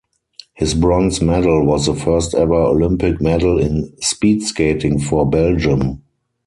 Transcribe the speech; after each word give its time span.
His 0.55 0.73
bronze 0.73 1.21
medal 1.21 1.63
was 1.63 1.85
the 1.85 1.93
first 1.93 2.33
ever 2.33 2.55
Olympic 2.55 3.21
medal 3.21 3.59
in 3.59 3.93
speed 4.01 4.41
skating 4.41 4.97
for 4.99 5.29
Belgium. 5.29 6.01